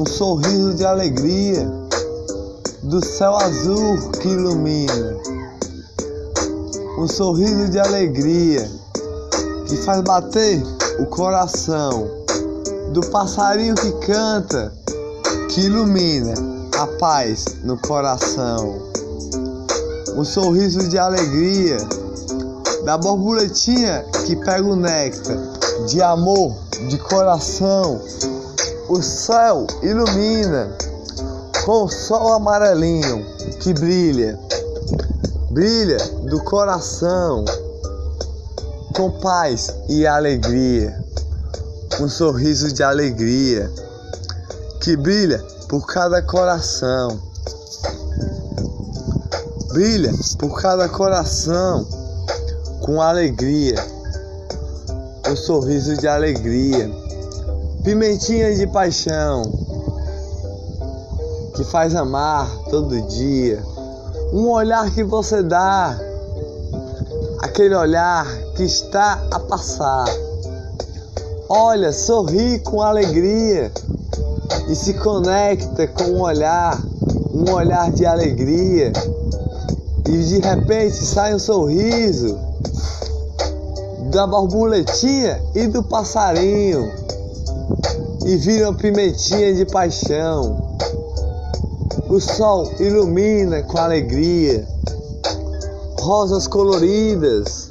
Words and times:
um 0.00 0.06
sorriso 0.06 0.72
de 0.72 0.82
alegria 0.82 1.70
do 2.84 3.04
céu 3.04 3.36
azul 3.36 4.10
que 4.12 4.28
ilumina, 4.28 5.14
um 6.98 7.06
sorriso 7.06 7.68
de 7.68 7.78
alegria 7.78 8.66
que 9.68 9.76
faz 9.76 10.00
bater 10.00 10.62
o 11.00 11.04
coração 11.04 12.08
do 12.94 13.02
passarinho 13.10 13.74
que 13.74 13.92
canta, 14.06 14.72
que 15.50 15.66
ilumina 15.66 16.32
a 16.78 16.86
paz 16.98 17.44
no 17.62 17.76
coração, 17.76 18.80
um 20.16 20.24
sorriso 20.24 20.88
de 20.88 20.96
alegria 20.96 21.76
da 22.86 22.96
borboletinha 22.96 24.02
que 24.24 24.34
pega 24.34 24.66
o 24.66 24.76
néctar 24.76 25.36
de 25.86 26.00
amor, 26.00 26.56
de 26.88 26.96
coração. 26.96 28.00
O 28.90 29.00
céu 29.00 29.68
ilumina 29.84 30.76
com 31.64 31.84
o 31.84 31.88
sol 31.88 32.32
amarelinho 32.32 33.24
que 33.60 33.72
brilha, 33.72 34.36
brilha 35.48 35.96
do 36.28 36.42
coração 36.42 37.44
com 38.96 39.12
paz 39.20 39.72
e 39.88 40.04
alegria. 40.04 41.04
Um 42.00 42.08
sorriso 42.08 42.72
de 42.72 42.82
alegria 42.82 43.70
que 44.80 44.96
brilha 44.96 45.38
por 45.68 45.86
cada 45.86 46.20
coração. 46.20 47.16
Brilha 49.68 50.12
por 50.36 50.60
cada 50.60 50.88
coração 50.88 51.86
com 52.80 53.00
alegria, 53.00 53.76
um 55.28 55.36
sorriso 55.36 55.96
de 55.96 56.08
alegria, 56.08 56.90
pimentinha 57.82 58.54
de 58.54 58.66
paixão 58.66 59.42
que 61.54 61.64
faz 61.64 61.94
amar 61.94 62.46
todo 62.70 63.00
dia, 63.08 63.62
um 64.32 64.48
olhar 64.48 64.90
que 64.90 65.02
você 65.02 65.42
dá, 65.42 65.98
aquele 67.40 67.74
olhar 67.74 68.26
que 68.54 68.62
está 68.64 69.22
a 69.30 69.40
passar. 69.40 70.04
Olha, 71.48 71.92
sorri 71.92 72.60
com 72.60 72.82
alegria 72.82 73.72
e 74.68 74.74
se 74.74 74.94
conecta 74.94 75.86
com 75.86 76.04
um 76.04 76.20
olhar, 76.20 76.80
um 77.32 77.50
olhar 77.52 77.90
de 77.90 78.06
alegria. 78.06 78.92
E 80.06 80.18
de 80.24 80.38
repente 80.38 80.96
sai 81.04 81.34
um 81.34 81.38
sorriso 81.38 82.38
da 84.10 84.26
borboletinha 84.26 85.42
e 85.54 85.66
do 85.66 85.82
passarinho 85.82 86.99
e 88.24 88.36
vira 88.36 88.68
uma 88.68 88.76
pimentinha 88.76 89.54
de 89.54 89.64
paixão. 89.66 90.76
O 92.08 92.20
sol 92.20 92.70
ilumina 92.78 93.62
com 93.62 93.78
alegria, 93.78 94.66
rosas 96.00 96.46
coloridas, 96.46 97.70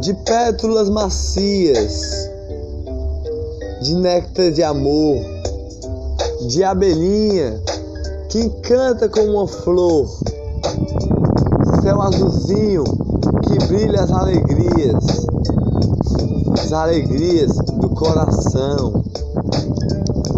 de 0.00 0.14
pétalas 0.14 0.88
macias, 0.88 2.28
de 3.82 3.94
néctar 3.94 4.50
de 4.50 4.62
amor, 4.62 5.24
de 6.46 6.62
abelhinha 6.62 7.60
que 8.28 8.40
encanta 8.40 9.08
como 9.08 9.32
uma 9.32 9.48
flor, 9.48 10.06
céu 11.82 12.00
azulzinho 12.02 13.07
brilha 13.66 14.02
as 14.02 14.12
alegrias, 14.12 15.04
as 16.60 16.72
alegrias 16.72 17.52
do 17.56 17.88
coração, 17.90 19.02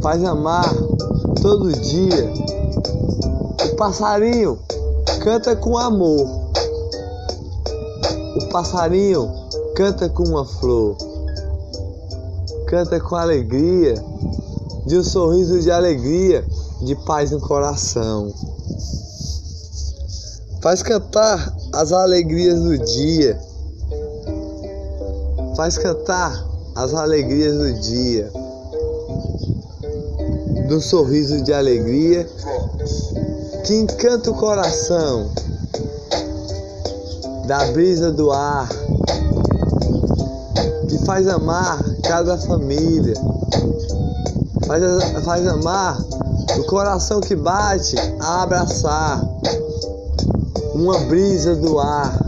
faz 0.03 0.25
amar 0.25 0.73
todo 1.43 1.73
dia. 1.73 2.33
O 3.73 3.77
passarinho 3.77 4.59
canta 5.23 5.55
com 5.57 5.77
amor, 5.77 6.27
o 8.37 8.49
passarinho 8.51 9.31
canta 9.75 10.09
com 10.09 10.25
uma 10.25 10.45
flor, 10.45 10.97
canta 12.67 13.01
com 13.01 13.17
alegria, 13.17 13.95
de 14.87 14.99
um 14.99 15.05
sorriso 15.05 15.61
de 15.61 15.71
alegria, 15.71 16.45
de 16.83 16.95
paz 17.05 17.31
no 17.31 17.41
coração. 17.41 18.33
Faz 20.61 20.83
cantar 20.83 21.60
as 21.73 21.93
alegrias 21.93 22.61
do 22.61 22.79
dia. 22.79 23.39
Faz 25.57 25.79
cantar 25.79 26.47
as 26.75 26.95
alegrias 26.95 27.57
do 27.57 27.73
dia. 27.81 28.31
Do 30.69 30.81
sorriso 30.81 31.43
de 31.43 31.53
alegria 31.53 32.27
que 33.65 33.75
encanta 33.75 34.31
o 34.31 34.35
coração. 34.35 35.31
Da 37.47 37.67
brisa 37.73 38.13
do 38.13 38.31
ar 38.31 38.69
que 40.89 40.99
faz 41.05 41.29
amar 41.29 41.83
cada 42.03 42.39
família. 42.39 43.15
Faz, 44.67 44.83
faz 45.25 45.47
amar 45.47 46.01
o 46.59 46.65
coração 46.65 47.21
que 47.21 47.35
bate 47.35 47.97
a 48.21 48.43
abraçar 48.43 49.21
uma 50.81 50.99
brisa 51.01 51.55
do 51.57 51.79
ar, 51.79 52.19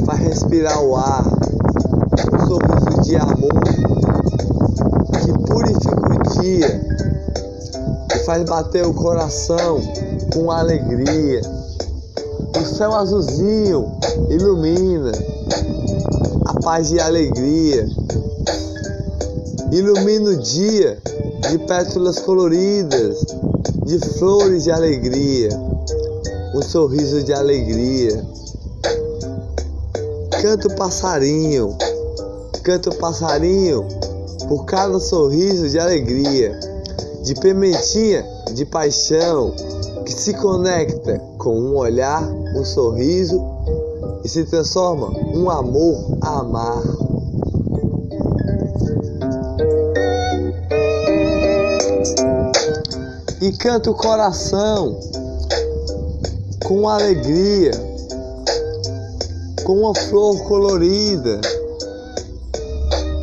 vai 0.00 0.16
respirar 0.16 0.82
o 0.82 0.96
ar, 0.96 1.26
um 2.32 2.46
sorriso 2.46 3.02
de 3.02 3.16
amor 3.16 3.52
que 5.20 5.32
purifica 5.46 5.94
o 6.08 6.40
dia, 6.40 6.80
que 8.08 8.18
faz 8.20 8.44
bater 8.44 8.86
o 8.86 8.94
coração 8.94 9.78
com 10.32 10.50
alegria. 10.50 11.42
O 12.58 12.64
céu 12.64 12.94
azulzinho 12.94 13.92
ilumina 14.30 15.12
a 16.46 16.54
paz 16.62 16.90
e 16.90 16.98
a 16.98 17.04
alegria, 17.04 17.86
ilumina 19.70 20.30
o 20.30 20.36
dia 20.38 20.96
de 21.50 21.58
pétalas 21.58 22.20
coloridas, 22.20 23.18
de 23.84 23.98
flores 24.18 24.64
de 24.64 24.70
alegria 24.70 25.50
um 26.54 26.62
sorriso 26.62 27.22
de 27.22 27.32
alegria. 27.32 28.24
Canta 30.42 30.68
o 30.68 30.76
passarinho, 30.76 31.76
canta 32.64 32.90
o 32.90 32.94
passarinho 32.96 33.86
por 34.48 34.64
cada 34.64 34.98
sorriso 34.98 35.68
de 35.68 35.78
alegria, 35.78 36.58
de 37.22 37.34
pimentinha, 37.36 38.24
de 38.52 38.64
paixão, 38.64 39.54
que 40.04 40.12
se 40.12 40.34
conecta 40.34 41.18
com 41.38 41.56
um 41.56 41.76
olhar, 41.76 42.22
um 42.56 42.64
sorriso 42.64 43.40
e 44.24 44.28
se 44.28 44.44
transforma 44.44 45.08
um 45.34 45.48
amor 45.48 46.18
a 46.20 46.40
amar. 46.40 46.82
E 53.40 53.52
canta 53.52 53.90
o 53.90 53.94
coração 53.94 54.98
com 56.64 56.88
alegria, 56.88 57.72
com 59.64 59.72
uma 59.78 59.94
flor 59.94 60.42
colorida, 60.44 61.40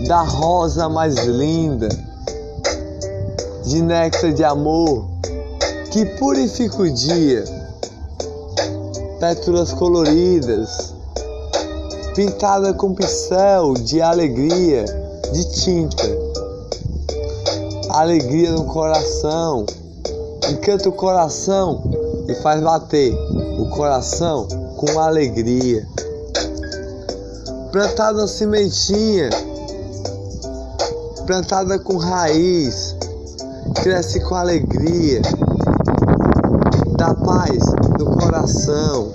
da 0.07 0.21
rosa 0.21 0.89
mais 0.89 1.15
linda, 1.15 1.87
de 3.63 3.81
néctar 3.81 4.33
de 4.33 4.43
amor, 4.43 5.05
que 5.91 6.05
purifica 6.17 6.81
o 6.81 6.89
dia, 6.89 7.43
pétalas 9.19 9.71
coloridas, 9.73 10.93
pintada 12.15 12.73
com 12.73 12.93
pincel 12.93 13.73
de 13.75 14.01
alegria, 14.01 14.85
de 15.31 15.51
tinta, 15.61 16.07
alegria 17.89 18.51
no 18.51 18.65
coração, 18.65 19.65
encanta 20.49 20.89
o 20.89 20.93
coração 20.93 22.06
e 22.27 22.35
faz 22.35 22.61
bater 22.61 23.13
o 23.57 23.69
coração 23.69 24.47
com 24.75 24.99
alegria. 24.99 25.87
Plantada 27.71 28.19
uma 28.19 28.27
sementinha, 28.27 29.29
plantada 31.25 31.79
com 31.79 31.97
raiz, 31.97 32.95
cresce 33.75 34.19
com 34.21 34.35
alegria, 34.35 35.21
dá 36.97 37.13
paz 37.13 37.59
no 37.99 38.17
coração 38.17 39.11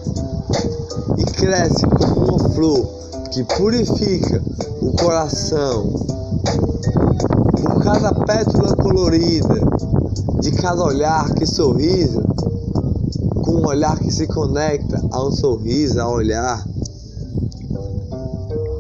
e 1.19 1.25
cresce 1.25 1.87
como 1.87 2.37
uma 2.37 2.49
flor 2.51 2.87
que 3.31 3.45
purifica 3.45 4.43
o 4.81 4.93
coração. 4.93 5.93
Por 7.63 7.83
cada 7.83 8.13
pétala 8.13 8.77
colorida, 8.77 9.61
de 10.41 10.51
cada 10.53 10.85
olhar 10.85 11.33
que 11.35 11.47
sorrisa, 11.47 12.23
com 13.43 13.57
um 13.57 13.67
olhar 13.67 13.99
que 13.99 14.11
se 14.11 14.27
conecta 14.27 15.03
a 15.11 15.27
um 15.27 15.33
sorriso, 15.33 16.01
a 16.01 16.09
olhar 16.09 16.65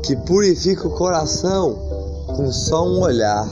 que 0.03 0.17
purifica 0.17 0.87
o 0.87 0.91
coração 0.91 1.77
com 2.37 2.51
só 2.51 2.87
um 2.87 3.01
olhar. 3.01 3.47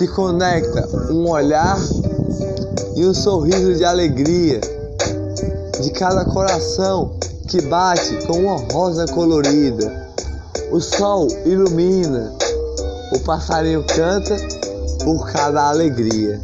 se 0.00 0.08
conecta 0.08 0.88
um 1.12 1.28
olhar 1.28 1.78
e 2.96 3.04
um 3.04 3.12
sorriso 3.12 3.74
de 3.74 3.84
alegria 3.84 4.58
de 5.82 5.90
cada 5.90 6.24
coração 6.24 7.16
que 7.46 7.60
bate 7.60 8.26
com 8.26 8.38
uma 8.38 8.56
rosa 8.72 9.04
colorida. 9.08 10.08
O 10.72 10.80
sol 10.80 11.28
ilumina, 11.44 12.32
o 13.12 13.18
passarinho 13.20 13.84
canta 13.84 14.36
por 15.04 15.30
cada 15.32 15.68
alegria. 15.68 16.40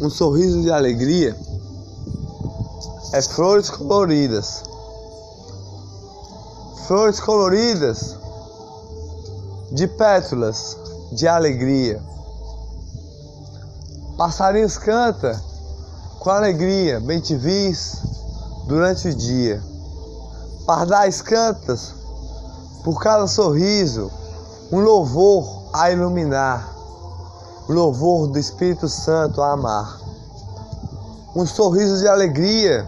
Um 0.00 0.10
sorriso 0.10 0.62
de 0.62 0.72
alegria 0.72 1.36
é 3.12 3.22
flores 3.22 3.70
coloridas. 3.70 4.64
Flores 6.86 7.20
coloridas 7.20 8.16
de 9.70 9.86
pétalas 9.86 10.76
de 11.12 11.28
alegria. 11.28 12.02
Passarinhos 14.16 14.76
canta 14.76 15.40
com 16.18 16.30
alegria, 16.30 17.00
bem 17.00 17.20
te 17.20 17.36
vis 17.36 18.21
durante 18.66 19.08
o 19.08 19.14
dia. 19.14 19.62
Pardais 20.66 21.20
cantas 21.20 21.94
por 22.84 23.00
cada 23.00 23.26
sorriso, 23.26 24.10
um 24.70 24.80
louvor 24.80 25.68
a 25.72 25.90
iluminar, 25.90 26.68
louvor 27.68 28.28
do 28.28 28.38
Espírito 28.38 28.88
Santo 28.88 29.40
a 29.40 29.52
amar. 29.52 30.00
Um 31.34 31.46
sorriso 31.46 31.98
de 31.98 32.08
alegria 32.08 32.86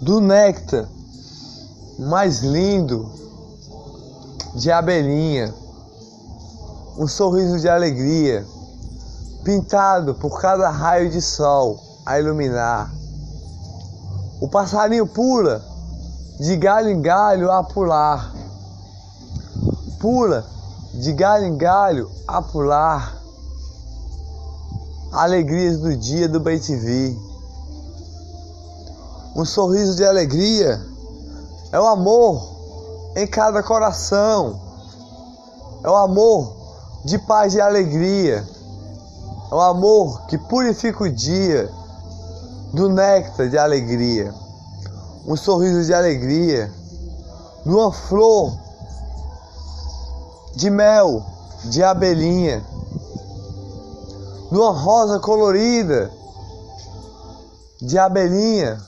do 0.00 0.20
néctar 0.20 0.88
mais 1.98 2.40
lindo 2.40 3.10
de 4.54 4.70
abelhinha, 4.70 5.54
um 6.98 7.06
sorriso 7.06 7.58
de 7.58 7.68
alegria, 7.68 8.44
pintado 9.44 10.14
por 10.14 10.40
cada 10.40 10.68
raio 10.70 11.10
de 11.10 11.20
sol 11.20 11.78
a 12.04 12.18
iluminar. 12.18 12.90
O 14.44 14.48
passarinho 14.48 15.06
pula 15.06 15.64
de 16.38 16.54
galho 16.58 16.90
em 16.90 17.00
galho 17.00 17.50
a 17.50 17.64
pular, 17.64 18.30
pula 19.98 20.44
de 20.92 21.14
galho 21.14 21.46
em 21.46 21.56
galho 21.56 22.10
a 22.28 22.42
pular. 22.42 23.22
Alegrias 25.12 25.78
do 25.78 25.96
dia 25.96 26.28
do 26.28 26.40
Bem 26.40 26.60
TV. 26.60 27.18
Um 29.34 29.46
sorriso 29.46 29.96
de 29.96 30.04
alegria 30.04 30.78
é 31.72 31.80
o 31.80 31.86
amor 31.86 32.46
em 33.16 33.26
cada 33.26 33.62
coração. 33.62 34.60
É 35.82 35.88
o 35.88 35.96
amor 35.96 36.54
de 37.02 37.16
paz 37.16 37.54
e 37.54 37.62
alegria. 37.62 38.46
É 39.50 39.54
o 39.54 39.60
amor 39.62 40.26
que 40.26 40.36
purifica 40.36 41.02
o 41.02 41.10
dia 41.10 41.72
do 42.74 42.88
néctar 42.88 43.48
de 43.48 43.56
alegria. 43.56 44.34
Um 45.26 45.36
sorriso 45.36 45.84
de 45.84 45.94
alegria, 45.94 46.70
de 47.64 47.70
uma 47.70 47.92
flor 47.92 48.58
de 50.54 50.68
mel, 50.70 51.24
de 51.64 51.82
abelhinha, 51.82 52.62
de 54.50 54.58
uma 54.58 54.72
rosa 54.72 55.18
colorida, 55.18 56.10
de 57.80 57.98
abelhinha 57.98 58.78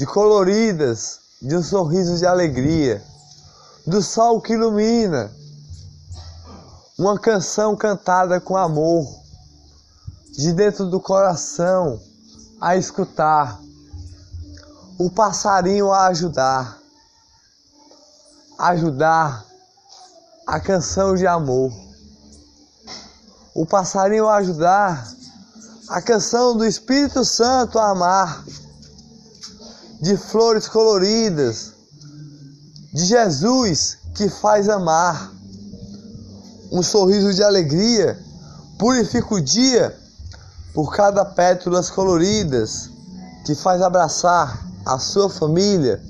de 0.00 0.06
coloridas, 0.06 1.20
de 1.42 1.54
um 1.54 1.62
sorriso 1.62 2.16
de 2.16 2.24
alegria, 2.24 3.02
do 3.86 4.02
sol 4.02 4.40
que 4.40 4.54
ilumina, 4.54 5.30
uma 6.98 7.18
canção 7.18 7.76
cantada 7.76 8.40
com 8.40 8.56
amor, 8.56 9.19
de 10.40 10.54
dentro 10.54 10.86
do 10.86 10.98
coração 10.98 12.00
a 12.58 12.74
escutar, 12.74 13.60
o 14.98 15.10
passarinho 15.10 15.92
a 15.92 16.06
ajudar, 16.06 16.78
ajudar 18.58 19.44
a 20.46 20.58
canção 20.58 21.14
de 21.14 21.26
amor, 21.26 21.70
o 23.54 23.66
passarinho 23.66 24.28
a 24.28 24.36
ajudar 24.36 25.12
a 25.90 26.00
canção 26.00 26.56
do 26.56 26.64
Espírito 26.64 27.22
Santo 27.22 27.78
a 27.78 27.90
amar 27.90 28.42
de 30.00 30.16
flores 30.16 30.66
coloridas, 30.66 31.74
de 32.94 33.04
Jesus 33.04 33.98
que 34.14 34.30
faz 34.30 34.70
amar. 34.70 35.30
Um 36.72 36.82
sorriso 36.82 37.34
de 37.34 37.42
alegria 37.42 38.18
purifica 38.78 39.34
o 39.34 39.40
dia 39.40 39.99
por 40.74 40.94
cada 40.94 41.24
pétalas 41.24 41.90
coloridas 41.90 42.90
que 43.44 43.54
faz 43.54 43.82
abraçar 43.82 44.64
a 44.84 44.98
sua 44.98 45.28
família, 45.28 46.02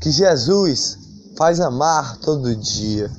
que 0.00 0.10
Jesus 0.10 0.98
faz 1.36 1.60
amar 1.60 2.16
todo 2.18 2.54
dia. 2.54 3.10